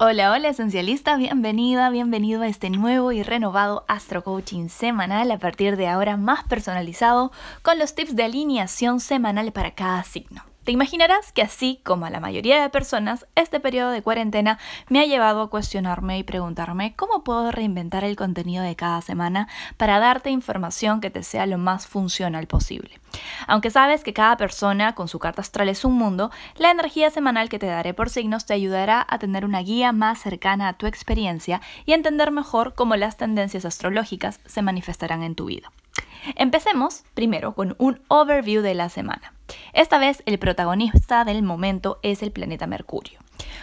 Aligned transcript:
Hola, 0.00 0.30
hola 0.30 0.50
esencialista, 0.50 1.16
bienvenida, 1.16 1.90
bienvenido 1.90 2.42
a 2.42 2.46
este 2.46 2.70
nuevo 2.70 3.10
y 3.10 3.24
renovado 3.24 3.84
Astro 3.88 4.22
Coaching 4.22 4.68
semanal 4.68 5.28
a 5.32 5.38
partir 5.40 5.76
de 5.76 5.88
ahora 5.88 6.16
más 6.16 6.44
personalizado 6.44 7.32
con 7.62 7.80
los 7.80 7.96
tips 7.96 8.14
de 8.14 8.22
alineación 8.22 9.00
semanal 9.00 9.50
para 9.50 9.72
cada 9.72 10.04
signo. 10.04 10.44
Te 10.68 10.72
imaginarás 10.72 11.32
que 11.32 11.40
así 11.40 11.80
como 11.82 12.04
a 12.04 12.10
la 12.10 12.20
mayoría 12.20 12.60
de 12.60 12.68
personas, 12.68 13.26
este 13.36 13.58
periodo 13.58 13.90
de 13.90 14.02
cuarentena 14.02 14.58
me 14.90 15.00
ha 15.00 15.06
llevado 15.06 15.40
a 15.40 15.48
cuestionarme 15.48 16.18
y 16.18 16.24
preguntarme 16.24 16.94
cómo 16.94 17.24
puedo 17.24 17.50
reinventar 17.50 18.04
el 18.04 18.16
contenido 18.16 18.62
de 18.62 18.76
cada 18.76 19.00
semana 19.00 19.48
para 19.78 19.98
darte 19.98 20.28
información 20.28 21.00
que 21.00 21.08
te 21.08 21.22
sea 21.22 21.46
lo 21.46 21.56
más 21.56 21.86
funcional 21.86 22.46
posible. 22.46 23.00
Aunque 23.46 23.70
sabes 23.70 24.04
que 24.04 24.12
cada 24.12 24.36
persona 24.36 24.94
con 24.94 25.08
su 25.08 25.18
carta 25.18 25.40
astral 25.40 25.70
es 25.70 25.86
un 25.86 25.94
mundo, 25.94 26.30
la 26.58 26.70
energía 26.70 27.08
semanal 27.08 27.48
que 27.48 27.58
te 27.58 27.64
daré 27.64 27.94
por 27.94 28.10
signos 28.10 28.44
te 28.44 28.52
ayudará 28.52 29.06
a 29.08 29.18
tener 29.18 29.46
una 29.46 29.60
guía 29.60 29.92
más 29.92 30.18
cercana 30.18 30.68
a 30.68 30.74
tu 30.74 30.86
experiencia 30.86 31.62
y 31.86 31.94
entender 31.94 32.30
mejor 32.30 32.74
cómo 32.74 32.94
las 32.94 33.16
tendencias 33.16 33.64
astrológicas 33.64 34.40
se 34.44 34.60
manifestarán 34.60 35.22
en 35.22 35.34
tu 35.34 35.46
vida. 35.46 35.72
Empecemos 36.36 37.04
primero 37.14 37.54
con 37.54 37.74
un 37.78 38.02
overview 38.08 38.60
de 38.60 38.74
la 38.74 38.90
semana. 38.90 39.32
Esta 39.72 39.98
vez 39.98 40.22
el 40.26 40.38
protagonista 40.38 41.24
del 41.24 41.42
momento 41.42 41.98
es 42.02 42.22
el 42.22 42.32
planeta 42.32 42.66
Mercurio. 42.66 43.20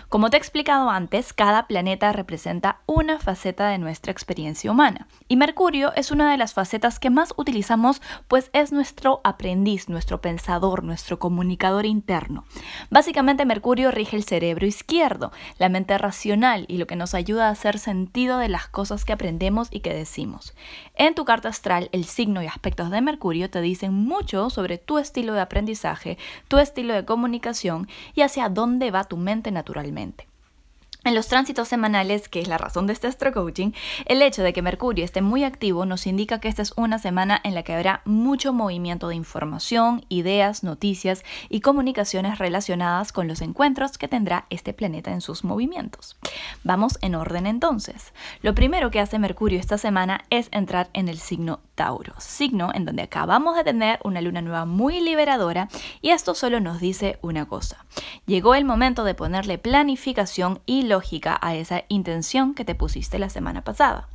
Como 0.09 0.29
te 0.29 0.37
he 0.37 0.39
explicado 0.39 0.89
antes, 0.89 1.33
cada 1.33 1.67
planeta 1.67 2.11
representa 2.13 2.79
una 2.85 3.19
faceta 3.19 3.69
de 3.69 3.77
nuestra 3.77 4.11
experiencia 4.11 4.71
humana 4.71 5.07
y 5.27 5.35
Mercurio 5.35 5.93
es 5.95 6.11
una 6.11 6.31
de 6.31 6.37
las 6.37 6.53
facetas 6.53 6.99
que 6.99 7.09
más 7.09 7.33
utilizamos 7.37 8.01
pues 8.27 8.49
es 8.53 8.71
nuestro 8.71 9.21
aprendiz, 9.23 9.89
nuestro 9.89 10.21
pensador, 10.21 10.83
nuestro 10.83 11.19
comunicador 11.19 11.85
interno. 11.85 12.45
Básicamente 12.89 13.45
Mercurio 13.45 13.91
rige 13.91 14.15
el 14.15 14.23
cerebro 14.23 14.65
izquierdo, 14.65 15.31
la 15.57 15.69
mente 15.69 15.97
racional 15.97 16.65
y 16.67 16.77
lo 16.77 16.87
que 16.87 16.95
nos 16.95 17.13
ayuda 17.13 17.47
a 17.47 17.51
hacer 17.51 17.79
sentido 17.79 18.37
de 18.37 18.49
las 18.49 18.67
cosas 18.67 19.05
que 19.05 19.13
aprendemos 19.13 19.67
y 19.71 19.79
que 19.79 19.93
decimos. 19.93 20.53
En 20.95 21.15
tu 21.15 21.25
carta 21.25 21.49
astral, 21.49 21.89
el 21.91 22.05
signo 22.05 22.41
y 22.41 22.47
aspectos 22.47 22.89
de 22.91 23.01
Mercurio 23.01 23.49
te 23.49 23.61
dicen 23.61 23.93
mucho 23.93 24.49
sobre 24.49 24.77
tu 24.77 24.97
estilo 24.97 25.33
de 25.33 25.41
aprendizaje, 25.41 26.17
tu 26.47 26.57
estilo 26.57 26.93
de 26.93 27.05
comunicación 27.05 27.87
y 28.13 28.21
hacia 28.21 28.49
dónde 28.49 28.91
va 28.91 29.03
tu 29.03 29.17
mente 29.17 29.51
naturalmente. 29.65 30.27
En 31.05 31.13
los 31.13 31.27
tránsitos 31.27 31.67
semanales, 31.67 32.27
que 32.29 32.39
es 32.39 32.47
la 32.47 32.57
razón 32.57 32.87
de 32.87 32.93
este 32.93 33.05
astro 33.05 33.31
coaching, 33.31 33.73
el 34.05 34.23
hecho 34.23 34.41
de 34.41 34.53
que 34.53 34.63
Mercurio 34.63 35.05
esté 35.05 35.21
muy 35.21 35.43
activo 35.43 35.85
nos 35.85 36.07
indica 36.07 36.39
que 36.39 36.47
esta 36.47 36.63
es 36.63 36.73
una 36.77 36.97
semana 36.97 37.39
en 37.43 37.53
la 37.53 37.61
que 37.61 37.75
habrá 37.75 38.01
mucho 38.05 38.53
movimiento 38.53 39.07
de 39.07 39.15
información, 39.15 40.03
ideas, 40.09 40.63
noticias 40.63 41.23
y 41.47 41.61
comunicaciones 41.61 42.39
relacionadas 42.39 43.11
con 43.11 43.27
los 43.27 43.41
encuentros 43.41 43.99
que 43.99 44.07
tendrá 44.07 44.47
este 44.49 44.73
planeta 44.73 45.11
en 45.11 45.21
sus 45.21 45.43
movimientos. 45.43 46.17
Vamos 46.63 46.97
en 47.03 47.13
orden 47.13 47.45
entonces. 47.45 48.11
Lo 48.41 48.55
primero 48.55 48.89
que 48.89 48.99
hace 48.99 49.19
Mercurio 49.19 49.59
esta 49.59 49.77
semana 49.77 50.25
es 50.31 50.47
entrar 50.51 50.89
en 50.93 51.07
el 51.07 51.19
signo 51.19 51.59
Tauro, 51.75 52.15
signo 52.17 52.71
en 52.73 52.85
donde 52.85 53.03
acabamos 53.03 53.55
de 53.55 53.63
tener 53.63 53.99
una 54.03 54.21
luna 54.21 54.41
nueva 54.41 54.65
muy 54.65 55.01
liberadora 55.01 55.69
y 56.01 56.09
esto 56.09 56.33
solo 56.33 56.59
nos 56.61 56.79
dice 56.79 57.19
una 57.21 57.45
cosa. 57.45 57.85
Llegó 58.25 58.55
el 58.55 58.65
momento 58.65 59.03
de 59.03 59.13
ponerle 59.13 59.59
planificación 59.59 60.61
y 60.65 60.94
lógica 60.95 61.37
a 61.41 61.55
esa 61.55 61.83
intención 61.89 62.55
que 62.55 62.63
te 62.63 62.73
pusiste 62.73 63.19
la 63.19 63.29
semana 63.29 63.63
pasada. 63.63 64.07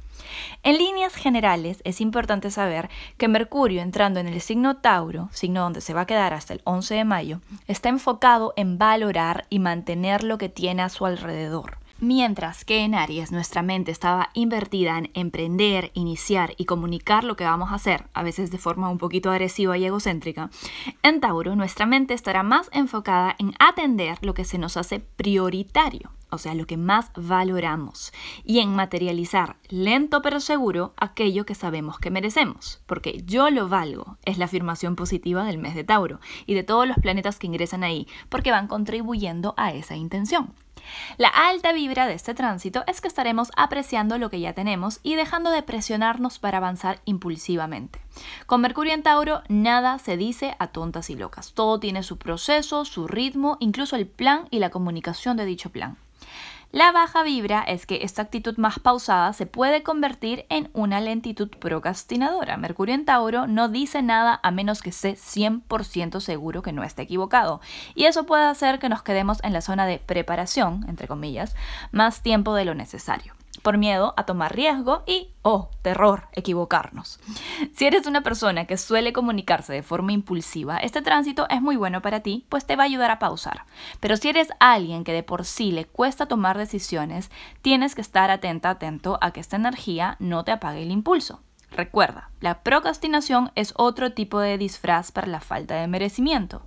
En 0.62 0.78
líneas 0.78 1.14
generales, 1.14 1.82
es 1.84 2.00
importante 2.00 2.50
saber 2.50 2.88
que 3.18 3.28
Mercurio 3.28 3.82
entrando 3.82 4.18
en 4.20 4.28
el 4.28 4.40
signo 4.40 4.78
Tauro, 4.78 5.28
signo 5.32 5.60
donde 5.62 5.82
se 5.82 5.92
va 5.92 6.02
a 6.02 6.06
quedar 6.06 6.32
hasta 6.32 6.54
el 6.54 6.62
11 6.64 6.94
de 6.94 7.04
mayo, 7.04 7.40
está 7.66 7.88
enfocado 7.90 8.54
en 8.56 8.78
valorar 8.78 9.44
y 9.50 9.58
mantener 9.58 10.24
lo 10.24 10.38
que 10.38 10.48
tiene 10.48 10.82
a 10.82 10.88
su 10.88 11.04
alrededor. 11.04 11.78
Mientras 12.02 12.64
que 12.64 12.78
en 12.78 12.94
Aries 12.94 13.30
nuestra 13.30 13.60
mente 13.60 13.90
estaba 13.90 14.30
invertida 14.32 14.96
en 14.96 15.10
emprender, 15.12 15.90
iniciar 15.92 16.54
y 16.56 16.64
comunicar 16.64 17.24
lo 17.24 17.36
que 17.36 17.44
vamos 17.44 17.72
a 17.72 17.74
hacer, 17.74 18.06
a 18.14 18.22
veces 18.22 18.50
de 18.50 18.56
forma 18.56 18.88
un 18.88 18.96
poquito 18.96 19.30
agresiva 19.30 19.76
y 19.76 19.84
egocéntrica, 19.84 20.48
en 21.02 21.20
Tauro 21.20 21.54
nuestra 21.56 21.84
mente 21.84 22.14
estará 22.14 22.42
más 22.42 22.70
enfocada 22.72 23.36
en 23.38 23.52
atender 23.58 24.16
lo 24.22 24.32
que 24.32 24.46
se 24.46 24.56
nos 24.56 24.78
hace 24.78 25.00
prioritario, 25.00 26.10
o 26.30 26.38
sea, 26.38 26.54
lo 26.54 26.64
que 26.64 26.78
más 26.78 27.10
valoramos, 27.16 28.14
y 28.44 28.60
en 28.60 28.74
materializar 28.74 29.56
lento 29.68 30.22
pero 30.22 30.40
seguro 30.40 30.94
aquello 30.96 31.44
que 31.44 31.54
sabemos 31.54 31.98
que 31.98 32.10
merecemos, 32.10 32.80
porque 32.86 33.22
yo 33.26 33.50
lo 33.50 33.68
valgo, 33.68 34.16
es 34.24 34.38
la 34.38 34.46
afirmación 34.46 34.96
positiva 34.96 35.44
del 35.44 35.58
mes 35.58 35.74
de 35.74 35.84
Tauro 35.84 36.18
y 36.46 36.54
de 36.54 36.62
todos 36.62 36.88
los 36.88 36.96
planetas 36.96 37.38
que 37.38 37.46
ingresan 37.46 37.84
ahí, 37.84 38.08
porque 38.30 38.52
van 38.52 38.68
contribuyendo 38.68 39.52
a 39.58 39.74
esa 39.74 39.96
intención. 39.96 40.54
La 41.18 41.28
alta 41.28 41.72
vibra 41.72 42.06
de 42.06 42.14
este 42.14 42.34
tránsito 42.34 42.84
es 42.86 43.00
que 43.00 43.08
estaremos 43.08 43.50
apreciando 43.56 44.18
lo 44.18 44.30
que 44.30 44.40
ya 44.40 44.52
tenemos 44.52 45.00
y 45.02 45.14
dejando 45.14 45.50
de 45.50 45.62
presionarnos 45.62 46.38
para 46.38 46.58
avanzar 46.58 47.00
impulsivamente. 47.04 48.00
Con 48.46 48.60
Mercurio 48.60 48.94
en 48.94 49.02
Tauro, 49.02 49.42
nada 49.48 49.98
se 49.98 50.16
dice 50.16 50.56
a 50.58 50.68
tontas 50.68 51.10
y 51.10 51.16
locas. 51.16 51.52
Todo 51.52 51.80
tiene 51.80 52.02
su 52.02 52.18
proceso, 52.18 52.84
su 52.84 53.06
ritmo, 53.06 53.56
incluso 53.60 53.96
el 53.96 54.06
plan 54.06 54.46
y 54.50 54.58
la 54.58 54.70
comunicación 54.70 55.36
de 55.36 55.44
dicho 55.44 55.70
plan. 55.70 55.96
La 56.72 56.92
baja 56.92 57.24
vibra 57.24 57.62
es 57.62 57.84
que 57.84 58.04
esta 58.04 58.22
actitud 58.22 58.56
más 58.56 58.78
pausada 58.78 59.32
se 59.32 59.44
puede 59.44 59.82
convertir 59.82 60.46
en 60.50 60.70
una 60.72 61.00
lentitud 61.00 61.48
procrastinadora. 61.48 62.56
Mercurio 62.58 62.94
en 62.94 63.04
Tauro 63.04 63.48
no 63.48 63.68
dice 63.68 64.02
nada 64.02 64.38
a 64.44 64.52
menos 64.52 64.80
que 64.80 64.90
esté 64.90 65.14
100% 65.14 66.20
seguro 66.20 66.62
que 66.62 66.70
no 66.70 66.84
esté 66.84 67.02
equivocado. 67.02 67.60
Y 67.96 68.04
eso 68.04 68.24
puede 68.24 68.44
hacer 68.44 68.78
que 68.78 68.88
nos 68.88 69.02
quedemos 69.02 69.42
en 69.42 69.52
la 69.52 69.62
zona 69.62 69.84
de 69.84 69.98
preparación, 69.98 70.84
entre 70.88 71.08
comillas, 71.08 71.56
más 71.90 72.22
tiempo 72.22 72.54
de 72.54 72.64
lo 72.64 72.76
necesario 72.76 73.34
por 73.62 73.78
miedo 73.78 74.14
a 74.16 74.24
tomar 74.24 74.54
riesgo 74.54 75.02
y, 75.06 75.30
oh, 75.42 75.70
terror, 75.82 76.28
equivocarnos. 76.32 77.20
Si 77.74 77.86
eres 77.86 78.06
una 78.06 78.22
persona 78.22 78.66
que 78.66 78.76
suele 78.76 79.12
comunicarse 79.12 79.72
de 79.72 79.82
forma 79.82 80.12
impulsiva, 80.12 80.78
este 80.78 81.02
tránsito 81.02 81.46
es 81.48 81.62
muy 81.62 81.76
bueno 81.76 82.02
para 82.02 82.20
ti, 82.20 82.46
pues 82.48 82.66
te 82.66 82.76
va 82.76 82.84
a 82.84 82.86
ayudar 82.86 83.10
a 83.10 83.18
pausar. 83.18 83.64
Pero 84.00 84.16
si 84.16 84.28
eres 84.28 84.48
alguien 84.58 85.04
que 85.04 85.12
de 85.12 85.22
por 85.22 85.44
sí 85.44 85.72
le 85.72 85.84
cuesta 85.84 86.26
tomar 86.26 86.58
decisiones, 86.58 87.30
tienes 87.62 87.94
que 87.94 88.00
estar 88.00 88.30
atenta, 88.30 88.70
atento 88.70 89.18
a 89.20 89.32
que 89.32 89.40
esta 89.40 89.56
energía 89.56 90.16
no 90.18 90.44
te 90.44 90.52
apague 90.52 90.82
el 90.82 90.90
impulso. 90.90 91.40
Recuerda, 91.70 92.30
la 92.40 92.62
procrastinación 92.62 93.52
es 93.54 93.74
otro 93.76 94.12
tipo 94.12 94.40
de 94.40 94.58
disfraz 94.58 95.12
para 95.12 95.28
la 95.28 95.40
falta 95.40 95.76
de 95.76 95.86
merecimiento. 95.86 96.62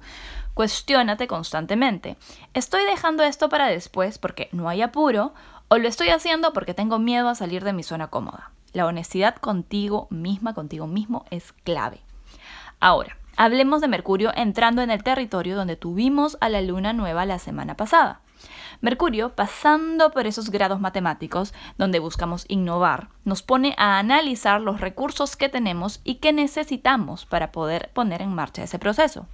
Cuestiónate 0.54 1.28
constantemente. 1.28 2.16
¿Estoy 2.54 2.86
dejando 2.86 3.24
esto 3.24 3.50
para 3.50 3.68
después 3.68 4.18
porque 4.18 4.50
no 4.52 4.70
hay 4.70 4.82
apuro? 4.82 5.34
¿O 5.74 5.80
lo 5.80 5.88
estoy 5.88 6.10
haciendo 6.10 6.54
porque 6.54 6.76
tengo 6.76 7.00
miedo 7.00 7.30
a 7.30 7.34
salir 7.34 7.64
de 7.64 7.74
mi 7.74 7.82
zona 7.82 8.12
cómoda? 8.12 8.52
La 8.74 8.86
honestidad 8.86 9.38
contigo 9.38 10.06
misma, 10.12 10.54
contigo 10.54 10.86
mismo, 10.86 11.26
es 11.32 11.52
clave. 11.52 12.00
Ahora, 12.80 13.18
hablemos 13.38 13.82
de 13.82 13.88
Mercurio 13.88 14.32
entrando 14.36 14.84
en 14.84 14.92
el 14.92 15.02
territorio 15.02 15.56
donde 15.56 15.76
tuvimos 15.76 16.38
a 16.42 16.50
la 16.50 16.62
luna 16.62 16.94
nueva 16.94 17.26
la 17.26 17.40
semana 17.40 17.76
pasada. 17.76 18.22
Mercurio, 18.82 19.36
pasando 19.36 20.12
por 20.12 20.28
esos 20.28 20.50
grados 20.50 20.80
matemáticos 20.80 21.54
donde 21.78 22.00
buscamos 22.00 22.46
innovar, 22.48 23.10
nos 23.24 23.42
pone 23.42 23.76
a 23.78 24.00
analizar 24.00 24.62
los 24.62 24.82
recursos 24.82 25.36
que 25.36 25.50
tenemos 25.50 26.02
y 26.04 26.16
que 26.16 26.34
necesitamos 26.34 27.26
para 27.26 27.52
poder 27.52 27.92
poner 27.94 28.22
en 28.22 28.34
marcha 28.34 28.64
ese 28.64 28.80
proceso. 28.80 29.28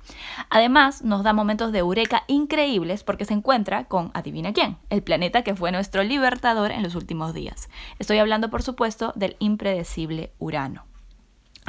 Además, 0.50 1.02
nos 1.02 1.24
da 1.24 1.34
momentos 1.34 1.72
de 1.72 1.80
eureka 1.80 2.24
increíbles 2.28 3.04
porque 3.04 3.26
se 3.26 3.34
encuentra 3.34 3.86
con, 3.86 4.12
adivina 4.14 4.54
quién, 4.54 4.78
el 4.90 5.04
planeta 5.04 5.44
que 5.44 5.56
fue 5.56 5.72
nuestro 5.72 6.04
libertador 6.04 6.72
en 6.72 6.84
los 6.84 6.96
últimos 6.96 7.34
días. 7.34 7.70
Estoy 7.98 8.20
hablando, 8.20 8.50
por 8.50 8.64
supuesto, 8.64 9.14
del 9.16 9.36
impredecible 9.40 10.34
Urano. 10.40 10.89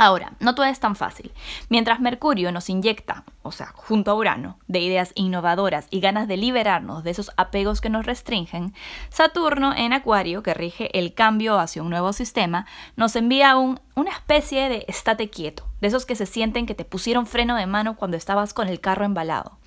Ahora, 0.01 0.33
no 0.41 0.55
todo 0.55 0.65
es 0.65 0.81
tan 0.81 0.97
fácil. 0.97 1.31
Mientras 1.69 2.01
Mercurio 2.01 2.53
nos 2.53 2.71
inyecta, 2.71 3.25
o 3.43 3.53
sea, 3.53 3.67
junto 3.75 4.11
a 4.11 4.15
Urano, 4.15 4.59
de 4.67 4.79
ideas 4.79 5.13
innovadoras 5.15 5.89
y 5.91 6.01
ganas 6.01 6.27
de 6.27 6.39
liberarnos 6.39 7.05
de 7.05 7.11
esos 7.11 7.31
apegos 7.37 7.83
que 7.83 7.91
nos 7.91 8.07
restringen, 8.07 8.73
Saturno 9.11 9.75
en 9.77 9.93
Acuario, 9.93 10.43
que 10.43 10.55
rige 10.55 10.99
el 10.99 11.13
cambio 11.13 11.59
hacia 11.59 11.83
un 11.83 11.91
nuevo 11.91 12.15
sistema, 12.15 12.65
nos 12.97 13.15
envía 13.15 13.59
un, 13.59 13.79
una 13.95 14.13
especie 14.13 14.71
de 14.71 14.87
estate 14.89 15.29
quieto, 15.29 15.67
de 15.83 15.89
esos 15.89 16.07
que 16.07 16.17
se 16.17 16.25
sienten 16.25 16.65
que 16.65 16.75
te 16.75 16.87
pusieron 16.87 17.27
freno 17.27 17.55
de 17.57 17.67
mano 17.67 17.97
cuando 17.97 18.17
estabas 18.17 18.55
con 18.55 18.69
el 18.69 18.81
carro 18.81 19.05
embalado. 19.05 19.59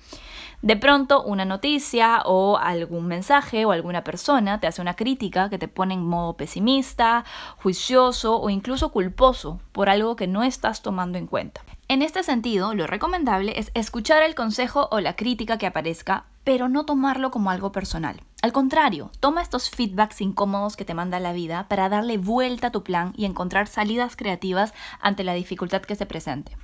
De 0.64 0.76
pronto 0.76 1.22
una 1.22 1.44
noticia 1.44 2.22
o 2.24 2.56
algún 2.56 3.06
mensaje 3.06 3.66
o 3.66 3.72
alguna 3.72 4.02
persona 4.02 4.60
te 4.60 4.66
hace 4.66 4.80
una 4.80 4.96
crítica 4.96 5.50
que 5.50 5.58
te 5.58 5.68
pone 5.68 5.92
en 5.92 6.02
modo 6.02 6.38
pesimista, 6.38 7.26
juicioso 7.62 8.40
o 8.40 8.48
incluso 8.48 8.90
culposo 8.90 9.60
por 9.72 9.90
algo 9.90 10.16
que 10.16 10.26
no 10.26 10.42
estás 10.42 10.80
tomando 10.80 11.18
en 11.18 11.26
cuenta. 11.26 11.60
En 11.88 12.00
este 12.00 12.22
sentido, 12.22 12.72
lo 12.72 12.86
recomendable 12.86 13.58
es 13.58 13.72
escuchar 13.74 14.22
el 14.22 14.34
consejo 14.34 14.88
o 14.90 15.00
la 15.00 15.16
crítica 15.16 15.58
que 15.58 15.66
aparezca, 15.66 16.24
pero 16.44 16.70
no 16.70 16.86
tomarlo 16.86 17.30
como 17.30 17.50
algo 17.50 17.70
personal. 17.70 18.22
Al 18.44 18.52
contrario, 18.52 19.10
toma 19.20 19.40
estos 19.40 19.70
feedbacks 19.70 20.20
incómodos 20.20 20.76
que 20.76 20.84
te 20.84 20.92
manda 20.92 21.18
la 21.18 21.32
vida 21.32 21.66
para 21.66 21.88
darle 21.88 22.18
vuelta 22.18 22.66
a 22.66 22.72
tu 22.72 22.82
plan 22.82 23.14
y 23.16 23.24
encontrar 23.24 23.68
salidas 23.68 24.16
creativas 24.16 24.74
ante 25.00 25.24
la 25.24 25.32
dificultad 25.32 25.80
que 25.80 25.96
se 25.96 26.04
presente. 26.04 26.54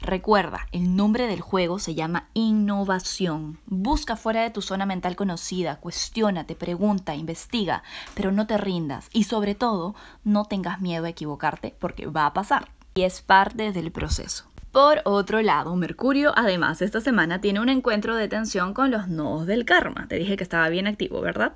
Recuerda, 0.00 0.66
el 0.72 0.96
nombre 0.96 1.28
del 1.28 1.40
juego 1.40 1.78
se 1.78 1.94
llama 1.94 2.28
innovación. 2.34 3.60
Busca 3.66 4.16
fuera 4.16 4.42
de 4.42 4.50
tu 4.50 4.62
zona 4.62 4.84
mental 4.84 5.14
conocida, 5.14 5.76
cuestiónate, 5.76 6.56
pregunta, 6.56 7.14
investiga, 7.14 7.84
pero 8.14 8.32
no 8.32 8.48
te 8.48 8.58
rindas 8.58 9.08
y 9.12 9.22
sobre 9.22 9.54
todo 9.54 9.94
no 10.24 10.44
tengas 10.44 10.80
miedo 10.80 11.04
a 11.04 11.10
equivocarte 11.10 11.72
porque 11.78 12.06
va 12.06 12.26
a 12.26 12.32
pasar 12.32 12.72
y 12.94 13.02
es 13.02 13.22
parte 13.22 13.70
del 13.70 13.92
proceso. 13.92 14.48
Por 14.78 15.00
otro 15.02 15.42
lado, 15.42 15.74
Mercurio 15.74 16.32
además 16.36 16.82
esta 16.82 17.00
semana 17.00 17.40
tiene 17.40 17.58
un 17.58 17.68
encuentro 17.68 18.14
de 18.14 18.28
tensión 18.28 18.74
con 18.74 18.92
los 18.92 19.08
nodos 19.08 19.44
del 19.44 19.64
karma. 19.64 20.06
Te 20.06 20.14
dije 20.14 20.36
que 20.36 20.44
estaba 20.44 20.68
bien 20.68 20.86
activo, 20.86 21.20
¿verdad? 21.20 21.52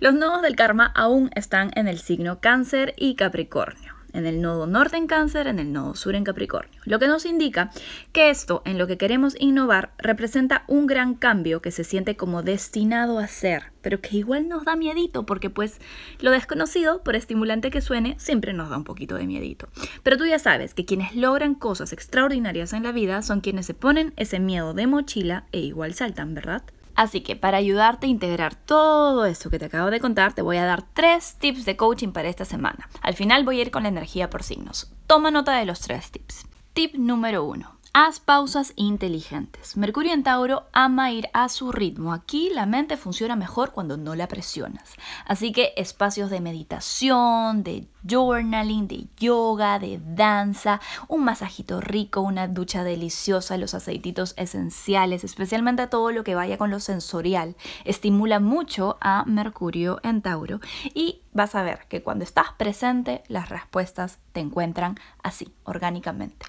Los 0.00 0.14
nodos 0.14 0.40
del 0.40 0.56
karma 0.56 0.90
aún 0.94 1.30
están 1.34 1.70
en 1.74 1.86
el 1.86 1.98
signo 1.98 2.40
cáncer 2.40 2.94
y 2.96 3.14
capricornio 3.14 4.01
en 4.12 4.26
el 4.26 4.40
nodo 4.40 4.66
norte 4.66 4.96
en 4.96 5.06
cáncer, 5.06 5.46
en 5.46 5.58
el 5.58 5.72
nodo 5.72 5.94
sur 5.94 6.14
en 6.14 6.24
capricornio. 6.24 6.80
Lo 6.84 6.98
que 6.98 7.06
nos 7.06 7.26
indica 7.26 7.70
que 8.12 8.30
esto 8.30 8.62
en 8.64 8.78
lo 8.78 8.86
que 8.86 8.98
queremos 8.98 9.36
innovar 9.38 9.92
representa 9.98 10.64
un 10.68 10.86
gran 10.86 11.14
cambio 11.14 11.62
que 11.62 11.70
se 11.70 11.84
siente 11.84 12.16
como 12.16 12.42
destinado 12.42 13.18
a 13.18 13.26
ser, 13.26 13.72
pero 13.80 14.00
que 14.00 14.16
igual 14.16 14.48
nos 14.48 14.64
da 14.64 14.76
miedito 14.76 15.24
porque 15.24 15.50
pues 15.50 15.80
lo 16.20 16.30
desconocido, 16.30 17.02
por 17.02 17.16
estimulante 17.16 17.70
que 17.70 17.80
suene, 17.80 18.16
siempre 18.18 18.52
nos 18.52 18.70
da 18.70 18.76
un 18.76 18.84
poquito 18.84 19.16
de 19.16 19.26
miedito. 19.26 19.68
Pero 20.02 20.16
tú 20.16 20.26
ya 20.26 20.38
sabes 20.38 20.74
que 20.74 20.84
quienes 20.84 21.14
logran 21.14 21.54
cosas 21.54 21.92
extraordinarias 21.92 22.72
en 22.72 22.82
la 22.82 22.92
vida 22.92 23.22
son 23.22 23.40
quienes 23.40 23.66
se 23.66 23.74
ponen 23.74 24.12
ese 24.16 24.40
miedo 24.40 24.74
de 24.74 24.86
mochila 24.86 25.44
e 25.52 25.60
igual 25.60 25.94
saltan, 25.94 26.34
¿verdad? 26.34 26.62
Así 26.94 27.20
que 27.22 27.36
para 27.36 27.58
ayudarte 27.58 28.06
a 28.06 28.10
integrar 28.10 28.54
todo 28.54 29.24
esto 29.24 29.50
que 29.50 29.58
te 29.58 29.66
acabo 29.66 29.90
de 29.90 30.00
contar, 30.00 30.34
te 30.34 30.42
voy 30.42 30.56
a 30.56 30.64
dar 30.64 30.82
tres 30.82 31.36
tips 31.38 31.64
de 31.64 31.76
coaching 31.76 32.12
para 32.12 32.28
esta 32.28 32.44
semana. 32.44 32.88
Al 33.00 33.14
final 33.14 33.44
voy 33.44 33.58
a 33.58 33.62
ir 33.62 33.70
con 33.70 33.84
la 33.84 33.88
energía 33.88 34.30
por 34.30 34.42
signos. 34.42 34.92
Toma 35.06 35.30
nota 35.30 35.56
de 35.56 35.64
los 35.64 35.80
tres 35.80 36.10
tips. 36.10 36.46
Tip 36.72 36.94
número 36.94 37.44
uno. 37.44 37.81
Haz 37.94 38.20
pausas 38.20 38.72
inteligentes. 38.76 39.76
Mercurio 39.76 40.14
en 40.14 40.22
Tauro 40.22 40.64
ama 40.72 41.10
ir 41.10 41.28
a 41.34 41.50
su 41.50 41.72
ritmo. 41.72 42.14
Aquí 42.14 42.48
la 42.48 42.64
mente 42.64 42.96
funciona 42.96 43.36
mejor 43.36 43.72
cuando 43.72 43.98
no 43.98 44.14
la 44.14 44.28
presionas. 44.28 44.94
Así 45.26 45.52
que 45.52 45.74
espacios 45.76 46.30
de 46.30 46.40
meditación, 46.40 47.62
de 47.62 47.86
journaling, 48.08 48.88
de 48.88 49.08
yoga, 49.18 49.78
de 49.78 50.00
danza, 50.02 50.80
un 51.06 51.24
masajito 51.24 51.82
rico, 51.82 52.22
una 52.22 52.48
ducha 52.48 52.82
deliciosa, 52.82 53.58
los 53.58 53.74
aceititos 53.74 54.32
esenciales, 54.38 55.22
especialmente 55.22 55.86
todo 55.86 56.12
lo 56.12 56.24
que 56.24 56.34
vaya 56.34 56.56
con 56.56 56.70
lo 56.70 56.80
sensorial, 56.80 57.56
estimula 57.84 58.40
mucho 58.40 58.96
a 59.02 59.24
Mercurio 59.26 60.00
en 60.02 60.22
Tauro 60.22 60.60
y 60.94 61.20
vas 61.34 61.54
a 61.54 61.62
ver 61.62 61.80
que 61.90 62.02
cuando 62.02 62.24
estás 62.24 62.52
presente 62.56 63.22
las 63.28 63.50
respuestas 63.50 64.18
te 64.32 64.40
encuentran 64.40 64.98
así, 65.22 65.52
orgánicamente. 65.64 66.46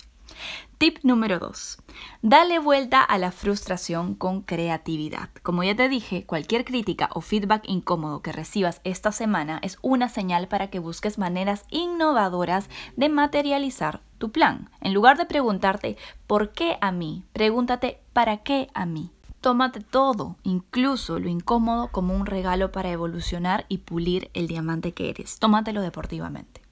Tip 0.77 0.97
número 1.03 1.39
2. 1.39 1.77
Dale 2.21 2.59
vuelta 2.59 3.01
a 3.01 3.17
la 3.17 3.31
frustración 3.31 4.15
con 4.15 4.41
creatividad. 4.41 5.29
Como 5.41 5.63
ya 5.63 5.75
te 5.75 5.87
dije, 5.87 6.25
cualquier 6.25 6.65
crítica 6.65 7.09
o 7.13 7.21
feedback 7.21 7.63
incómodo 7.67 8.21
que 8.21 8.31
recibas 8.31 8.81
esta 8.83 9.11
semana 9.11 9.59
es 9.63 9.77
una 9.81 10.09
señal 10.09 10.47
para 10.47 10.69
que 10.69 10.79
busques 10.79 11.17
maneras 11.17 11.65
innovadoras 11.69 12.69
de 12.97 13.09
materializar 13.09 14.01
tu 14.17 14.31
plan. 14.31 14.69
En 14.81 14.93
lugar 14.93 15.17
de 15.17 15.25
preguntarte 15.25 15.97
¿por 16.27 16.51
qué 16.51 16.77
a 16.81 16.91
mí? 16.91 17.23
Pregúntate 17.33 18.01
¿para 18.11 18.37
qué 18.37 18.67
a 18.73 18.85
mí? 18.85 19.11
Tómate 19.43 19.81
todo, 19.81 20.37
incluso 20.43 21.19
lo 21.19 21.27
incómodo, 21.27 21.89
como 21.91 22.15
un 22.15 22.25
regalo 22.25 22.71
para 22.71 22.91
evolucionar 22.91 23.65
y 23.67 23.79
pulir 23.79 24.31
el 24.33 24.47
diamante 24.47 24.93
que 24.93 25.09
eres. 25.09 25.37
Tómatelo 25.37 25.81
deportivamente. 25.81 26.62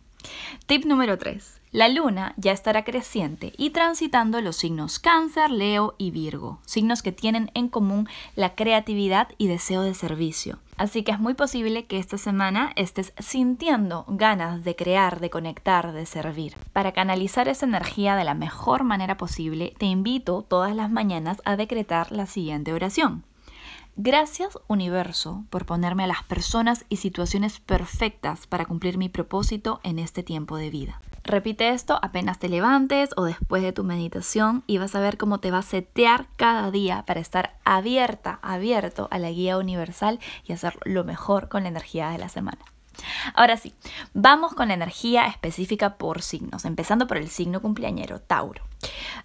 Tip 0.66 0.86
número 0.86 1.18
3. 1.18 1.62
La 1.72 1.88
luna 1.88 2.34
ya 2.36 2.52
estará 2.52 2.84
creciente 2.84 3.54
y 3.58 3.70
transitando 3.70 4.42
los 4.42 4.58
signos 4.58 5.00
cáncer, 5.00 5.50
leo 5.50 5.96
y 5.98 6.12
virgo, 6.12 6.60
signos 6.66 7.02
que 7.02 7.14
tienen 7.14 7.50
en 7.54 7.70
común 7.70 8.10
la 8.36 8.56
creatividad 8.56 9.30
y 9.38 9.48
deseo 9.48 9.82
de 9.82 9.94
servicio. 9.94 10.60
Así 10.76 11.04
que 11.04 11.12
es 11.12 11.20
muy 11.20 11.34
posible 11.34 11.86
que 11.86 11.98
esta 11.98 12.18
semana 12.18 12.74
estés 12.76 13.14
sintiendo 13.20 14.04
ganas 14.10 14.66
de 14.66 14.76
crear, 14.76 15.22
de 15.22 15.30
conectar, 15.30 15.94
de 15.94 16.06
servir. 16.06 16.56
Para 16.74 16.92
canalizar 16.92 17.48
esa 17.48 17.66
energía 17.66 18.16
de 18.16 18.26
la 18.26 18.34
mejor 18.34 18.84
manera 18.84 19.16
posible, 19.16 19.74
te 19.78 19.86
invito 19.86 20.42
todas 20.42 20.76
las 20.76 20.92
mañanas 20.92 21.42
a 21.46 21.56
decretar 21.56 22.12
la 22.12 22.26
siguiente 22.26 22.74
oración. 22.74 23.24
Gracias 23.98 24.58
universo 24.68 25.44
por 25.50 25.66
ponerme 25.66 26.06
a 26.06 26.08
las 26.08 26.24
personas 26.24 26.86
y 26.88 26.98
situaciones 26.98 27.60
perfectas 27.60 28.48
para 28.48 28.66
cumplir 28.66 28.98
mi 28.98 29.10
propósito 29.10 29.82
en 29.84 30.00
este 30.00 30.24
tiempo 30.24 30.56
de 30.56 30.70
vida. 30.70 31.02
Repite 31.24 31.70
esto 31.70 32.00
apenas 32.02 32.40
te 32.40 32.50
levantes 32.50 33.10
o 33.18 33.26
después 33.26 33.62
de 33.62 33.74
tu 33.74 33.84
meditación 33.84 34.64
y 34.66 34.78
vas 34.78 34.96
a 34.96 35.02
ver 35.02 35.18
cómo 35.18 35.40
te 35.40 35.52
va 35.52 35.60
a 35.60 35.64
setear 35.64 36.28
cada 36.38 36.72
día 36.72 37.04
para 37.06 37.20
estar 37.20 37.60
abierta, 37.66 38.40
abierto 38.42 39.08
a 39.12 39.20
la 39.20 39.30
guía 39.30 39.58
universal 39.58 40.20
y 40.46 40.54
hacer 40.54 40.80
lo 40.86 41.04
mejor 41.04 41.50
con 41.50 41.64
la 41.64 41.70
energía 41.70 42.10
de 42.10 42.18
la 42.18 42.30
semana. 42.30 42.71
Ahora 43.34 43.58
sí, 43.58 43.74
vamos 44.14 44.54
con 44.54 44.70
la 44.70 44.74
energía 44.74 45.28
específica 45.28 45.98
por 45.98 46.22
signos, 46.22 46.66
empezando 46.66 47.08
por 47.08 47.18
el 47.18 47.30
signo 47.30 47.62
cumpleañero, 47.62 48.20
Tauro. 48.20 48.64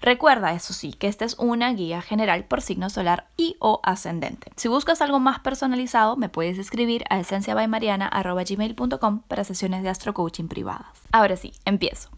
Recuerda, 0.01 0.53
eso 0.53 0.73
sí, 0.73 0.93
que 0.93 1.09
esta 1.09 1.25
es 1.25 1.35
una 1.39 1.73
guía 1.73 2.03
general 2.03 2.45
por 2.45 2.61
signo 2.61 2.91
solar 2.91 3.29
y 3.37 3.57
o 3.59 3.81
ascendente. 3.83 4.53
Si 4.57 4.69
buscas 4.69 5.01
algo 5.01 5.19
más 5.19 5.41
personalizado, 5.41 6.17
me 6.17 6.29
puedes 6.29 6.59
escribir 6.59 7.05
a 7.11 7.19
esenciabaymariana.gmail.com 7.19 9.23
para 9.23 9.45
sesiones 9.45 9.83
de 9.83 9.89
astro 9.89 10.15
coaching 10.15 10.49
privadas. 10.49 10.87
Ahora 11.13 11.37
sí, 11.37 11.53
empiezo. 11.65 12.11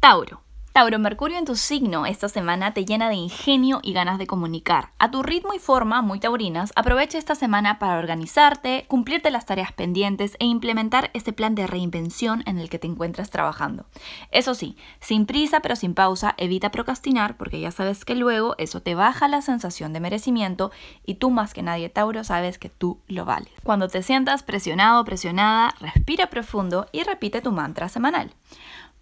Tauro. 0.00 0.42
Tauro, 0.72 0.98
Mercurio 0.98 1.36
en 1.36 1.44
tu 1.44 1.54
signo 1.54 2.06
esta 2.06 2.30
semana 2.30 2.72
te 2.72 2.86
llena 2.86 3.10
de 3.10 3.14
ingenio 3.14 3.80
y 3.82 3.92
ganas 3.92 4.16
de 4.16 4.26
comunicar. 4.26 4.88
A 4.98 5.10
tu 5.10 5.22
ritmo 5.22 5.52
y 5.52 5.58
forma 5.58 6.00
muy 6.00 6.18
taurinas, 6.18 6.72
aprovecha 6.76 7.18
esta 7.18 7.34
semana 7.34 7.78
para 7.78 7.98
organizarte, 7.98 8.86
cumplirte 8.88 9.30
las 9.30 9.44
tareas 9.44 9.72
pendientes 9.72 10.34
e 10.38 10.46
implementar 10.46 11.10
este 11.12 11.34
plan 11.34 11.54
de 11.54 11.66
reinvención 11.66 12.42
en 12.46 12.58
el 12.58 12.70
que 12.70 12.78
te 12.78 12.86
encuentras 12.86 13.28
trabajando. 13.28 13.84
Eso 14.30 14.54
sí, 14.54 14.78
sin 14.98 15.26
prisa 15.26 15.60
pero 15.60 15.76
sin 15.76 15.92
pausa, 15.92 16.34
evita 16.38 16.70
procrastinar 16.70 17.36
porque 17.36 17.60
ya 17.60 17.70
sabes 17.70 18.06
que 18.06 18.14
luego 18.14 18.54
eso 18.56 18.80
te 18.80 18.94
baja 18.94 19.28
la 19.28 19.42
sensación 19.42 19.92
de 19.92 20.00
merecimiento 20.00 20.70
y 21.04 21.16
tú 21.16 21.28
más 21.28 21.52
que 21.52 21.62
nadie 21.62 21.90
Tauro 21.90 22.24
sabes 22.24 22.56
que 22.56 22.70
tú 22.70 22.98
lo 23.08 23.26
vales. 23.26 23.52
Cuando 23.62 23.88
te 23.88 24.02
sientas 24.02 24.42
presionado 24.42 25.02
o 25.02 25.04
presionada, 25.04 25.74
respira 25.80 26.30
profundo 26.30 26.86
y 26.92 27.02
repite 27.02 27.42
tu 27.42 27.52
mantra 27.52 27.90
semanal. 27.90 28.32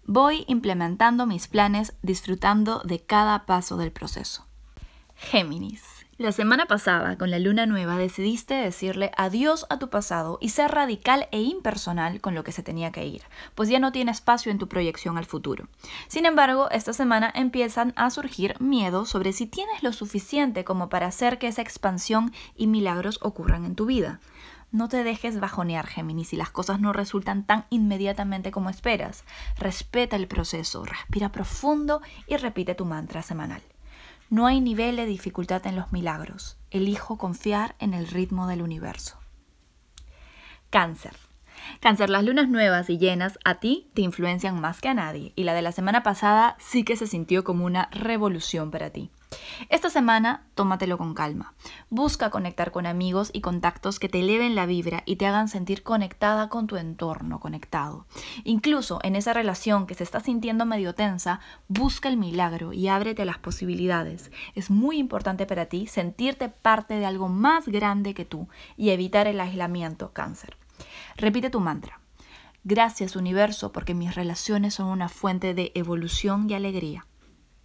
Voy 0.05 0.45
implementando 0.47 1.25
mis 1.25 1.47
planes 1.47 1.93
disfrutando 2.01 2.81
de 2.83 2.99
cada 2.99 3.45
paso 3.45 3.77
del 3.77 3.91
proceso. 3.91 4.45
Géminis. 5.15 5.83
La 6.17 6.31
semana 6.31 6.67
pasada, 6.67 7.17
con 7.17 7.31
la 7.31 7.39
luna 7.39 7.65
nueva, 7.65 7.97
decidiste 7.97 8.53
decirle 8.53 9.11
adiós 9.17 9.65
a 9.69 9.79
tu 9.79 9.89
pasado 9.89 10.37
y 10.39 10.49
ser 10.49 10.69
radical 10.69 11.27
e 11.31 11.41
impersonal 11.41 12.21
con 12.21 12.35
lo 12.35 12.43
que 12.43 12.51
se 12.51 12.61
tenía 12.61 12.91
que 12.91 13.05
ir, 13.05 13.23
pues 13.55 13.69
ya 13.69 13.79
no 13.79 13.91
tiene 13.91 14.11
espacio 14.11 14.51
en 14.51 14.59
tu 14.59 14.67
proyección 14.67 15.17
al 15.17 15.25
futuro. 15.25 15.67
Sin 16.07 16.27
embargo, 16.27 16.69
esta 16.69 16.93
semana 16.93 17.31
empiezan 17.33 17.93
a 17.95 18.09
surgir 18.11 18.59
miedos 18.59 19.09
sobre 19.09 19.33
si 19.33 19.47
tienes 19.47 19.81
lo 19.81 19.93
suficiente 19.93 20.63
como 20.63 20.89
para 20.89 21.07
hacer 21.07 21.39
que 21.39 21.47
esa 21.47 21.63
expansión 21.63 22.31
y 22.55 22.67
milagros 22.67 23.17
ocurran 23.23 23.65
en 23.65 23.75
tu 23.75 23.87
vida. 23.87 24.19
No 24.71 24.87
te 24.87 25.03
dejes 25.03 25.39
bajonear, 25.39 25.85
Géminis, 25.85 26.29
si 26.29 26.37
las 26.37 26.49
cosas 26.49 26.79
no 26.79 26.93
resultan 26.93 27.43
tan 27.45 27.65
inmediatamente 27.69 28.51
como 28.51 28.69
esperas. 28.69 29.25
Respeta 29.57 30.15
el 30.15 30.27
proceso, 30.27 30.85
respira 30.85 31.31
profundo 31.31 32.01
y 32.25 32.37
repite 32.37 32.73
tu 32.73 32.85
mantra 32.85 33.21
semanal. 33.21 33.61
No 34.29 34.47
hay 34.47 34.61
nivel 34.61 34.95
de 34.95 35.05
dificultad 35.05 35.67
en 35.67 35.75
los 35.75 35.91
milagros. 35.91 36.57
Elijo 36.69 37.17
confiar 37.17 37.75
en 37.79 37.93
el 37.93 38.07
ritmo 38.07 38.47
del 38.47 38.61
universo. 38.61 39.17
Cáncer. 40.69 41.17
Cáncer, 41.81 42.09
las 42.09 42.23
lunas 42.23 42.47
nuevas 42.47 42.89
y 42.89 42.97
llenas 42.97 43.37
a 43.43 43.55
ti 43.55 43.91
te 43.93 44.01
influencian 44.01 44.61
más 44.61 44.79
que 44.79 44.87
a 44.87 44.93
nadie 44.93 45.33
y 45.35 45.43
la 45.43 45.53
de 45.53 45.61
la 45.61 45.73
semana 45.73 46.01
pasada 46.01 46.55
sí 46.59 46.85
que 46.85 46.95
se 46.95 47.07
sintió 47.07 47.43
como 47.43 47.65
una 47.65 47.89
revolución 47.91 48.71
para 48.71 48.89
ti. 48.89 49.11
Esta 49.69 49.89
semana 49.89 50.47
tómatelo 50.55 50.97
con 50.97 51.13
calma. 51.13 51.53
Busca 51.89 52.29
conectar 52.29 52.71
con 52.71 52.85
amigos 52.85 53.29
y 53.33 53.41
contactos 53.41 53.99
que 53.99 54.09
te 54.09 54.19
eleven 54.19 54.55
la 54.55 54.65
vibra 54.65 55.03
y 55.05 55.15
te 55.15 55.27
hagan 55.27 55.47
sentir 55.47 55.83
conectada 55.83 56.49
con 56.49 56.67
tu 56.67 56.77
entorno, 56.77 57.39
conectado. 57.39 58.05
Incluso 58.43 58.99
en 59.03 59.15
esa 59.15 59.33
relación 59.33 59.87
que 59.87 59.93
se 59.93 60.03
está 60.03 60.19
sintiendo 60.19 60.65
medio 60.65 60.95
tensa, 60.95 61.39
busca 61.67 62.09
el 62.09 62.17
milagro 62.17 62.73
y 62.73 62.87
ábrete 62.87 63.21
a 63.21 63.25
las 63.25 63.37
posibilidades. 63.37 64.31
Es 64.55 64.69
muy 64.69 64.97
importante 64.97 65.45
para 65.45 65.67
ti 65.67 65.87
sentirte 65.87 66.49
parte 66.49 66.95
de 66.95 67.05
algo 67.05 67.29
más 67.29 67.67
grande 67.67 68.13
que 68.13 68.25
tú 68.25 68.49
y 68.77 68.89
evitar 68.89 69.27
el 69.27 69.39
aislamiento 69.39 70.11
cáncer. 70.11 70.57
Repite 71.17 71.49
tu 71.49 71.59
mantra. 71.59 71.99
Gracias 72.63 73.15
universo 73.15 73.71
porque 73.71 73.93
mis 73.93 74.15
relaciones 74.15 74.75
son 74.75 74.87
una 74.87 75.09
fuente 75.09 75.53
de 75.53 75.71
evolución 75.75 76.49
y 76.49 76.53
alegría. 76.53 77.05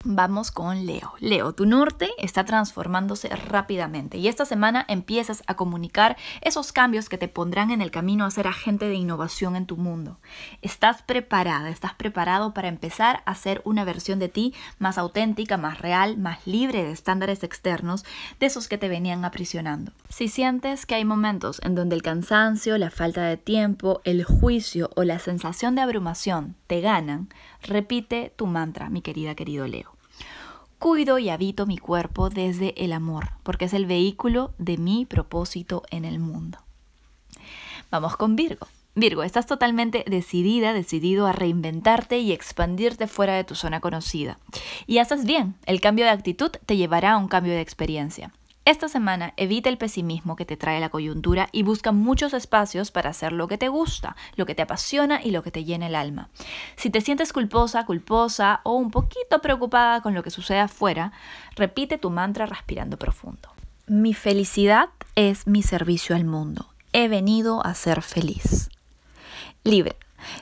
Vamos 0.05 0.50
con 0.50 0.87
Leo. 0.87 1.15
Leo, 1.19 1.53
tu 1.53 1.67
norte 1.67 2.11
está 2.19 2.45
transformándose 2.45 3.29
rápidamente 3.29 4.19
y 4.19 4.29
esta 4.29 4.45
semana 4.45 4.85
empiezas 4.88 5.43
a 5.47 5.57
comunicar 5.57 6.17
esos 6.43 6.73
cambios 6.73 7.09
que 7.09 7.19
te 7.19 7.26
pondrán 7.26 7.71
en 7.71 7.81
el 7.81 7.91
camino 7.91 8.25
a 8.25 8.31
ser 8.31 8.47
agente 8.47 8.87
de 8.87 8.95
innovación 8.95 9.57
en 9.57 9.67
tu 9.67 9.76
mundo. 9.76 10.19
Estás 10.62 11.03
preparada, 11.03 11.71
estás 11.71 11.95
preparado 11.95 12.55
para 12.55 12.69
empezar 12.69 13.23
a 13.26 13.35
ser 13.35 13.62
una 13.65 13.85
versión 13.85 14.19
de 14.19 14.29
ti 14.29 14.55
más 14.79 14.97
auténtica, 14.97 15.57
más 15.57 15.81
real, 15.81 16.19
más 16.19 16.47
libre 16.47 16.85
de 16.85 16.93
estándares 16.93 17.43
externos, 17.43 18.05
de 18.38 18.47
esos 18.47 18.69
que 18.69 18.79
te 18.79 18.88
venían 18.88 19.25
aprisionando. 19.25 19.93
Si 20.09 20.29
sientes 20.29 20.87
que 20.87 20.95
hay 20.95 21.05
momentos 21.05 21.61
en 21.65 21.75
donde 21.75 21.97
el 21.97 22.03
cansancio, 22.03 22.79
la 22.79 22.91
falta 22.91 23.25
de 23.25 23.38
tiempo, 23.38 24.03
el 24.05 24.25
juicio 24.25 24.91
o 24.95 25.03
la 25.03 25.19
sensación 25.19 25.75
de 25.75 25.83
abrumación 25.83 26.55
te 26.67 26.81
ganan, 26.81 27.29
repite 27.63 28.33
tu 28.37 28.47
mantra, 28.47 28.89
mi 28.91 29.03
querida 29.03 29.35
querido 29.35 29.67
Leo. 29.67 29.93
Cuido 30.79 31.19
y 31.19 31.31
habito 31.31 31.67
mi 31.67 31.79
cuerpo 31.79 32.29
desde 32.29 32.75
el 32.85 32.93
amor, 32.93 33.31
porque 33.43 33.65
es 33.65 33.73
el 33.73 33.87
vehículo 33.87 34.53
de 34.59 34.77
mi 34.77 35.07
propósito 35.07 35.83
en 35.91 36.05
el 36.05 36.19
mundo. 36.19 36.59
Vamos 37.91 38.17
con 38.17 38.37
Virgo. 38.37 38.67
Virgo, 38.95 39.23
estás 39.23 39.47
totalmente 39.47 40.05
decidida, 40.07 40.73
decidido 40.73 41.27
a 41.27 41.33
reinventarte 41.33 42.19
y 42.19 42.33
expandirte 42.33 43.07
fuera 43.07 43.35
de 43.35 43.45
tu 43.45 43.55
zona 43.55 43.81
conocida. 43.81 44.39
Y 44.87 44.99
haces 44.99 45.25
bien, 45.27 45.55
el 45.67 45.83
cambio 45.83 46.07
de 46.07 46.13
actitud 46.13 46.51
te 46.65 46.77
llevará 46.79 47.13
a 47.13 47.17
un 47.19 47.29
cambio 47.29 47.53
de 47.53 47.61
experiencia. 47.61 48.33
Esta 48.67 48.89
semana 48.89 49.33
evita 49.37 49.69
el 49.69 49.79
pesimismo 49.79 50.35
que 50.35 50.45
te 50.45 50.57
trae 50.57 50.81
la 50.81 50.89
coyuntura 50.89 51.49
y 51.53 51.63
busca 51.63 51.93
muchos 51.93 52.35
espacios 52.35 52.91
para 52.91 53.11
hacer 53.11 53.31
lo 53.31 53.47
que 53.47 53.59
te 53.59 53.69
gusta, 53.69 54.17
lo 54.35 54.45
que 54.45 54.57
te 54.57 54.63
apasiona 54.63 55.23
y 55.23 55.31
lo 55.31 55.45
que 55.45 55.53
te 55.53 55.63
llena 55.63 55.87
el 55.87 55.95
alma. 55.95 56.31
Si 56.75 56.91
te 56.91 57.01
sientes 57.01 57.33
culposa, 57.33 57.87
culposa 57.87 58.63
o 58.65 58.73
un 58.73 58.91
poquito 58.91 59.41
preocupada 59.41 60.01
con 60.01 60.15
lo 60.15 60.25
que 60.25 60.31
sucede 60.31 60.59
afuera, 60.59 61.13
repite 61.55 61.97
tu 61.97 62.11
mantra 62.11 62.45
respirando 62.45 62.97
profundo. 62.97 63.51
Mi 63.87 64.15
felicidad 64.15 64.89
es 65.15 65.47
mi 65.47 65.63
servicio 65.63 66.17
al 66.17 66.25
mundo. 66.25 66.67
He 66.93 67.07
venido 67.07 67.65
a 67.65 67.73
ser 67.75 68.03
feliz. 68.03 68.69
Libre. 69.63 69.95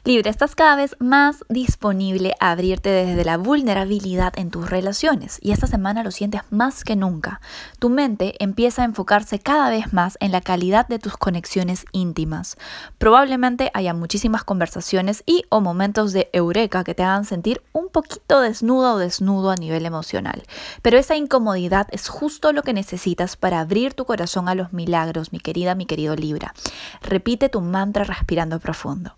Libre, 0.05 0.31
estás 0.31 0.55
cada 0.55 0.77
vez 0.77 0.97
más 0.99 1.45
disponible 1.49 2.35
a 2.41 2.51
abrirte 2.51 2.89
desde 2.91 3.25
la 3.25 3.37
vulnerabilidad 3.37 4.33
en 4.37 4.51
tus 4.51 4.69
relaciones 4.69 5.39
y 5.41 5.53
esta 5.53 5.67
semana 5.67 6.03
lo 6.03 6.11
sientes 6.11 6.43
más 6.51 6.85
que 6.85 6.97
nunca. 6.97 7.41
Tu 7.79 7.89
mente 7.89 8.35
empieza 8.43 8.83
a 8.83 8.85
enfocarse 8.85 9.39
cada 9.39 9.71
vez 9.71 9.93
más 9.93 10.17
en 10.21 10.33
la 10.33 10.41
calidad 10.41 10.87
de 10.89 10.99
tus 10.99 11.17
conexiones 11.17 11.87
íntimas. 11.93 12.57
Probablemente 12.99 13.71
haya 13.75 13.95
muchísimas 13.95 14.45
conversaciones 14.45 15.23
y 15.27 15.45
o 15.49 15.61
momentos 15.61 16.13
de 16.13 16.29
eureka 16.33 16.85
que 16.85 16.95
te 16.95 17.03
hagan 17.03 17.25
sentir 17.25 17.63
un 17.73 17.89
poquito 17.89 18.41
desnudo 18.41 18.95
o 18.95 18.99
desnudo 18.99 19.51
a 19.51 19.57
nivel 19.57 19.87
emocional. 19.87 20.43
Pero 20.83 20.99
esa 20.99 21.17
incomodidad 21.17 21.89
es 21.91 22.09
justo 22.09 22.53
lo 22.53 22.63
que 22.63 22.73
necesitas 22.73 23.37
para 23.37 23.61
abrir 23.61 23.95
tu 23.95 24.05
corazón 24.05 24.49
a 24.49 24.55
los 24.55 24.73
milagros, 24.73 25.33
mi 25.33 25.41
querida, 25.41 25.75
mi 25.75 25.87
querido 25.87 26.15
Libra. 26.17 26.55
Repite 27.03 27.49
tu 27.49 27.61
mantra 27.61 28.05
respirando 28.05 28.59
profundo. 28.61 29.17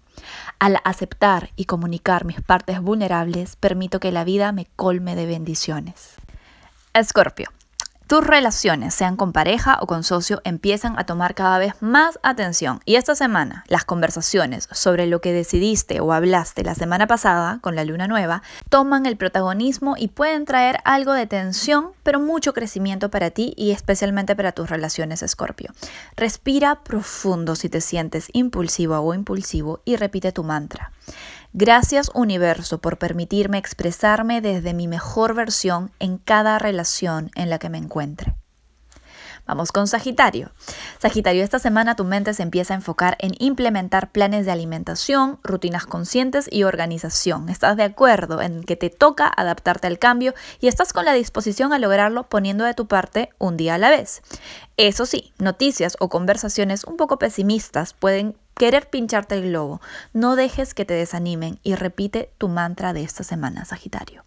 Al 0.59 0.79
aceptar 0.85 1.51
y 1.57 1.65
comunicar 1.65 2.25
mis 2.25 2.41
partes 2.41 2.81
vulnerables, 2.81 3.57
permito 3.57 4.01
que 4.01 4.13
la 4.13 4.25
vida 4.25 4.53
me 4.53 4.67
colme 4.77 5.15
de 5.17 5.27
bendiciones. 5.27 6.15
Escorpio. 6.95 7.56
Tus 8.07 8.25
relaciones, 8.25 8.95
sean 8.95 9.17
con 9.17 9.33
pareja 9.33 9.79
o 9.81 9.89
con 9.89 10.05
socio, 10.05 10.41
empiezan 10.45 10.97
a 10.97 11.07
tomar 11.07 11.35
cada 11.35 11.59
vez 11.59 11.73
más 11.81 12.21
atención. 12.23 12.81
Y 12.85 12.95
esta 12.95 13.17
semana, 13.17 13.65
las 13.67 13.85
conversaciones 13.85 14.69
sobre 14.71 15.09
lo 15.09 15.21
que 15.21 15.33
decidiste 15.33 15.99
o 15.99 16.13
hablaste 16.13 16.63
la 16.63 16.77
semana 16.77 17.09
pasada 17.09 17.59
con 17.63 17.75
la 17.75 17.85
luna 17.85 18.07
nueva 18.07 18.45
toman 18.69 19.07
el 19.07 19.17
protagonismo 19.17 19.97
y 19.99 20.07
pueden 20.07 20.45
traer 20.45 20.79
algo 20.85 21.15
de 21.15 21.27
tensión, 21.27 21.89
pero 22.05 22.21
mucho 22.21 22.55
crecimiento 22.55 23.11
para 23.11 23.31
ti 23.31 23.55
y 23.57 23.73
especialmente 23.73 24.37
para 24.37 24.53
tus 24.53 24.71
relaciones, 24.71 25.25
Escorpio. 25.25 25.73
Respira 26.17 26.85
profundo 26.85 27.57
si 27.57 27.69
te 27.69 27.81
sientes 27.81 28.29
impulsivo 28.33 29.01
o 29.01 29.15
impulsivo 29.15 29.81
y 29.85 29.97
repite 29.97 30.31
tu 30.31 30.45
mantra. 30.45 30.93
Gracias 31.53 32.11
universo 32.15 32.79
por 32.79 32.99
permitirme 32.99 33.59
expresarme 33.59 34.41
desde 34.41 34.75
mi 34.75 34.89
mejor 34.89 35.35
versión 35.35 35.91
en 35.99 36.19
cada 36.19 36.59
relación 36.59 37.31
en 37.35 37.51
la 37.51 37.59
que 37.59 37.71
me 37.71 37.79
encuentre. 37.79 38.35
Vamos 39.47 39.71
con 39.71 39.87
Sagitario. 39.87 40.51
Sagitario, 40.99 41.45
esta 41.45 41.61
semana 41.61 41.95
tu 41.95 42.03
mente 42.03 42.35
se 42.35 42.43
empieza 42.43 42.75
a 42.75 42.79
enfocar 42.79 43.17
en 43.21 43.35
implementar 43.39 44.11
planes 44.11 44.45
de 44.45 44.51
alimentación, 44.51 45.39
rutinas 45.45 45.87
conscientes 45.87 46.49
y 46.51 46.65
organización. 46.65 47.49
Estás 47.49 47.77
de 47.77 47.85
acuerdo 47.85 48.43
en 48.43 48.65
que 48.65 48.75
te 48.75 48.91
toca 48.91 49.33
adaptarte 49.35 49.87
al 49.87 50.01
cambio 50.01 50.35
y 50.61 50.67
estás 50.67 50.93
con 50.93 51.05
la 51.05 51.13
disposición 51.13 51.73
a 51.73 51.79
lograrlo 51.79 52.29
poniendo 52.29 52.65
de 52.65 52.75
tu 52.75 52.89
parte 52.89 53.31
un 53.39 53.57
día 53.57 53.77
a 53.77 53.79
la 53.79 53.91
vez. 53.91 54.21
Eso 54.77 55.07
sí, 55.07 55.33
noticias 55.39 55.97
o 56.01 56.09
conversaciones 56.09 56.83
un 56.83 56.97
poco 56.97 57.21
pesimistas 57.21 57.93
pueden 57.93 58.37
querer 58.57 58.89
pincharte 58.89 59.37
el 59.37 59.51
globo. 59.51 59.81
No 60.13 60.37
dejes 60.37 60.75
que 60.75 60.85
te 60.85 60.95
desanimen 60.95 61.59
y 61.63 61.75
repite 61.75 62.31
tu 62.39 62.49
mantra 62.49 62.93
de 62.93 63.03
esta 63.03 63.23
semana, 63.23 63.65
Sagitario. 63.65 64.25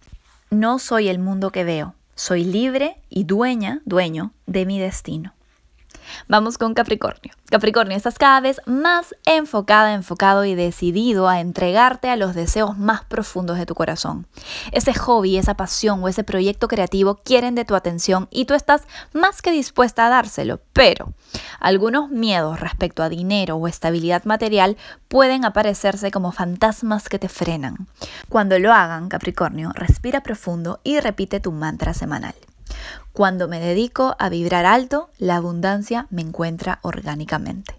No 0.52 0.80
soy 0.80 1.10
el 1.10 1.20
mundo 1.20 1.52
que 1.52 1.64
veo, 1.64 1.96
soy 2.16 2.44
libre 2.44 2.98
y 3.10 3.24
dueña, 3.24 3.82
dueño 3.86 4.32
de 4.46 4.66
mi 4.66 4.80
destino. 4.80 5.34
Vamos 6.28 6.58
con 6.58 6.74
Capricornio. 6.74 7.34
Capricornio, 7.50 7.98
estás 7.98 8.20
cada 8.20 8.40
vez 8.42 8.62
más 8.66 9.16
enfocada, 9.26 9.94
enfocado 9.94 10.46
y 10.46 10.54
decidido 10.54 11.28
a 11.28 11.40
entregarte 11.40 12.10
a 12.10 12.16
los 12.16 12.36
deseos 12.36 12.78
más 12.78 13.04
profundos 13.06 13.58
de 13.58 13.66
tu 13.66 13.74
corazón. 13.74 14.28
Ese 14.72 14.94
hobby, 14.94 15.38
esa 15.38 15.56
pasión 15.56 16.04
o 16.04 16.08
ese 16.08 16.24
proyecto 16.24 16.68
creativo 16.68 17.16
quieren 17.16 17.56
de 17.56 17.66
tu 17.66 17.76
atención 17.76 18.28
y 18.30 18.46
tú 18.46 18.54
estás 18.54 18.84
más 19.14 19.42
que 19.42 19.52
dispuesta 19.52 20.06
a 20.06 20.10
dárselo, 20.10 20.60
pero 20.74 21.14
algunos 21.60 22.10
miedos 22.10 22.60
respecto 22.60 23.02
a 23.02 23.10
dinero 23.10 23.56
o 23.56 23.68
estabilidad 23.68 24.26
material 24.26 24.78
pueden 25.08 25.46
aparecerse 25.46 26.12
como 26.12 26.32
fantasmas 26.32 27.10
que 27.10 27.20
te 27.20 27.30
frenan. 27.30 27.88
Cuando 28.30 28.60
lo 28.60 28.74
hagan, 28.74 29.10
Capricornio, 29.10 29.72
respira 29.74 30.22
profundo 30.22 30.80
y 30.84 31.00
repite 31.00 31.40
tu 31.40 31.52
mantra 31.52 31.94
semanal. 31.94 32.36
Cuando 33.14 33.48
me 33.48 33.60
dedico 33.60 34.16
a 34.20 34.30
vibrar 34.30 34.66
alto, 34.66 35.10
la 35.18 35.36
abundancia 35.36 36.08
me 36.10 36.22
encuentra 36.22 36.80
orgánicamente. 36.84 37.79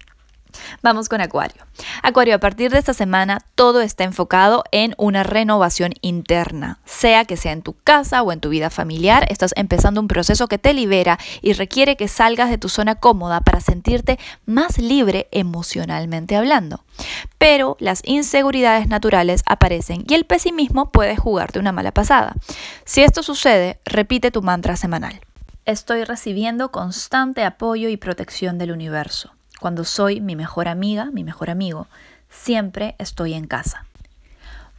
Vamos 0.82 1.08
con 1.08 1.20
Acuario. 1.20 1.62
Acuario, 2.02 2.34
a 2.34 2.38
partir 2.38 2.70
de 2.70 2.78
esta 2.78 2.94
semana 2.94 3.40
todo 3.54 3.80
está 3.80 4.04
enfocado 4.04 4.64
en 4.72 4.94
una 4.98 5.22
renovación 5.22 5.92
interna, 6.02 6.78
sea 6.84 7.24
que 7.24 7.36
sea 7.36 7.52
en 7.52 7.62
tu 7.62 7.74
casa 7.74 8.22
o 8.22 8.32
en 8.32 8.40
tu 8.40 8.48
vida 8.48 8.70
familiar, 8.70 9.26
estás 9.30 9.52
empezando 9.56 10.00
un 10.00 10.08
proceso 10.08 10.48
que 10.48 10.58
te 10.58 10.74
libera 10.74 11.18
y 11.42 11.52
requiere 11.52 11.96
que 11.96 12.08
salgas 12.08 12.50
de 12.50 12.58
tu 12.58 12.68
zona 12.68 12.96
cómoda 12.96 13.40
para 13.40 13.60
sentirte 13.60 14.18
más 14.46 14.78
libre 14.78 15.28
emocionalmente 15.30 16.36
hablando. 16.36 16.84
Pero 17.38 17.76
las 17.80 18.02
inseguridades 18.04 18.88
naturales 18.88 19.42
aparecen 19.46 20.04
y 20.08 20.14
el 20.14 20.24
pesimismo 20.24 20.90
puede 20.90 21.16
jugarte 21.16 21.58
una 21.58 21.72
mala 21.72 21.92
pasada. 21.92 22.34
Si 22.84 23.02
esto 23.02 23.22
sucede, 23.22 23.80
repite 23.84 24.30
tu 24.30 24.42
mantra 24.42 24.76
semanal. 24.76 25.20
Estoy 25.64 26.04
recibiendo 26.04 26.70
constante 26.70 27.44
apoyo 27.44 27.88
y 27.88 27.96
protección 27.96 28.58
del 28.58 28.72
universo. 28.72 29.32
Cuando 29.60 29.84
soy 29.84 30.22
mi 30.22 30.36
mejor 30.36 30.68
amiga, 30.68 31.10
mi 31.12 31.22
mejor 31.22 31.50
amigo, 31.50 31.86
siempre 32.30 32.96
estoy 32.98 33.34
en 33.34 33.46
casa. 33.46 33.86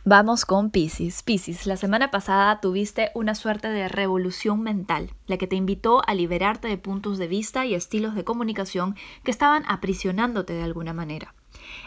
Vamos 0.04 0.46
con 0.46 0.72
Pisces. 0.72 1.22
Pisces, 1.22 1.68
la 1.68 1.78
semana 1.78 2.10
pasada 2.10 2.60
tuviste 2.60 3.12
una 3.14 3.36
suerte 3.36 3.68
de 3.68 3.88
revolución 3.88 4.64
mental, 4.64 5.12
la 5.28 5.38
que 5.38 5.46
te 5.46 5.56
invitó 5.56 6.02
a 6.08 6.16
liberarte 6.16 6.68
de 6.68 6.80
puntos 6.80 7.20
de 7.20 7.28
vista 7.28 7.68
y 7.68 7.76
estilos 7.76 8.16
de 8.16 8.24
comunicación 8.24 8.96
que 9.24 9.30
estaban 9.30 9.64
aprisionándote 9.68 10.54
de 10.54 10.64
alguna 10.64 10.94
manera. 10.94 11.36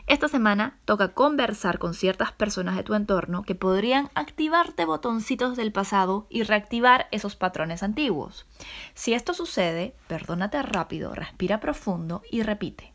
Esta 0.06 0.28
semana 0.28 0.78
toca 0.84 1.14
conversar 1.14 1.78
con 1.78 1.94
ciertas 1.94 2.30
personas 2.30 2.76
de 2.76 2.82
tu 2.82 2.94
entorno 2.94 3.42
que 3.42 3.54
podrían 3.54 4.10
activarte 4.14 4.84
botoncitos 4.84 5.56
del 5.56 5.72
pasado 5.72 6.26
y 6.28 6.42
reactivar 6.42 7.08
esos 7.10 7.36
patrones 7.36 7.82
antiguos. 7.82 8.46
Si 8.92 9.14
esto 9.14 9.32
sucede, 9.32 9.96
perdónate 10.06 10.60
rápido, 10.60 11.14
respira 11.14 11.58
profundo 11.58 12.22
y 12.30 12.42
repite. 12.42 12.92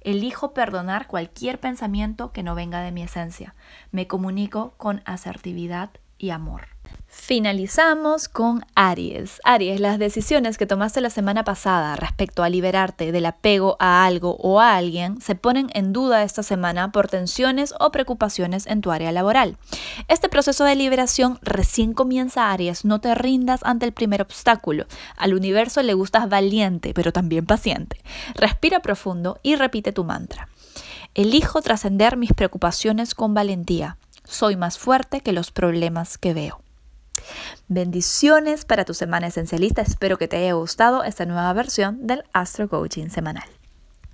Elijo 0.00 0.52
perdonar 0.52 1.06
cualquier 1.06 1.60
pensamiento 1.60 2.32
que 2.32 2.42
no 2.42 2.56
venga 2.56 2.80
de 2.80 2.90
mi 2.90 3.02
esencia. 3.02 3.54
Me 3.92 4.08
comunico 4.08 4.74
con 4.78 5.02
asertividad 5.04 5.90
y 6.18 6.30
amor. 6.30 6.77
Finalizamos 7.10 8.28
con 8.28 8.66
Aries. 8.74 9.40
Aries, 9.42 9.80
las 9.80 9.98
decisiones 9.98 10.58
que 10.58 10.66
tomaste 10.66 11.00
la 11.00 11.08
semana 11.08 11.42
pasada 11.42 11.96
respecto 11.96 12.42
a 12.42 12.50
liberarte 12.50 13.12
del 13.12 13.24
apego 13.24 13.76
a 13.80 14.04
algo 14.04 14.36
o 14.36 14.60
a 14.60 14.76
alguien 14.76 15.18
se 15.20 15.34
ponen 15.34 15.70
en 15.72 15.94
duda 15.94 16.22
esta 16.22 16.42
semana 16.42 16.92
por 16.92 17.08
tensiones 17.08 17.74
o 17.80 17.90
preocupaciones 17.92 18.66
en 18.66 18.82
tu 18.82 18.90
área 18.90 19.10
laboral. 19.10 19.56
Este 20.08 20.28
proceso 20.28 20.64
de 20.64 20.74
liberación 20.74 21.38
recién 21.40 21.94
comienza 21.94 22.50
Aries, 22.52 22.84
no 22.84 23.00
te 23.00 23.14
rindas 23.14 23.60
ante 23.62 23.86
el 23.86 23.92
primer 23.92 24.20
obstáculo. 24.20 24.84
Al 25.16 25.32
universo 25.32 25.82
le 25.82 25.94
gustas 25.94 26.28
valiente, 26.28 26.92
pero 26.92 27.10
también 27.10 27.46
paciente. 27.46 28.02
Respira 28.34 28.80
profundo 28.80 29.38
y 29.42 29.56
repite 29.56 29.92
tu 29.92 30.04
mantra. 30.04 30.48
Elijo 31.14 31.62
trascender 31.62 32.18
mis 32.18 32.34
preocupaciones 32.34 33.14
con 33.14 33.32
valentía. 33.32 33.96
Soy 34.24 34.56
más 34.56 34.78
fuerte 34.78 35.22
que 35.22 35.32
los 35.32 35.50
problemas 35.50 36.18
que 36.18 36.34
veo. 36.34 36.60
Bendiciones 37.68 38.64
para 38.64 38.84
tu 38.84 38.94
semana 38.94 39.26
esencialista. 39.26 39.82
Espero 39.82 40.18
que 40.18 40.28
te 40.28 40.36
haya 40.36 40.54
gustado 40.54 41.04
esta 41.04 41.26
nueva 41.26 41.52
versión 41.52 42.06
del 42.06 42.24
Astro 42.32 42.68
Coaching 42.68 43.08
semanal. 43.08 43.57